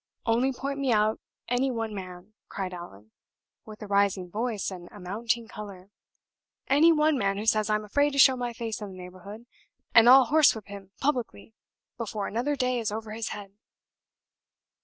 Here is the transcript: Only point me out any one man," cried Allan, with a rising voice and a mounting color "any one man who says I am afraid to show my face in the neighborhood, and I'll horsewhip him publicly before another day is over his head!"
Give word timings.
Only 0.25 0.51
point 0.51 0.79
me 0.79 0.91
out 0.91 1.19
any 1.47 1.69
one 1.69 1.93
man," 1.93 2.33
cried 2.49 2.73
Allan, 2.73 3.11
with 3.67 3.83
a 3.83 3.87
rising 3.87 4.31
voice 4.31 4.71
and 4.71 4.89
a 4.91 4.99
mounting 4.99 5.47
color 5.47 5.91
"any 6.65 6.91
one 6.91 7.19
man 7.19 7.37
who 7.37 7.45
says 7.45 7.69
I 7.69 7.75
am 7.75 7.85
afraid 7.85 8.13
to 8.13 8.17
show 8.17 8.35
my 8.35 8.51
face 8.51 8.81
in 8.81 8.89
the 8.89 8.97
neighborhood, 8.97 9.45
and 9.93 10.09
I'll 10.09 10.25
horsewhip 10.25 10.69
him 10.69 10.89
publicly 10.99 11.53
before 11.99 12.25
another 12.25 12.55
day 12.55 12.79
is 12.79 12.91
over 12.91 13.11
his 13.11 13.27
head!" 13.27 13.51